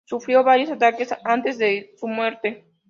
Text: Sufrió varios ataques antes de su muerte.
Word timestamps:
Sufrió 0.03 0.43
varios 0.43 0.71
ataques 0.71 1.13
antes 1.23 1.59
de 1.59 1.93
su 1.99 2.07
muerte. 2.07 2.65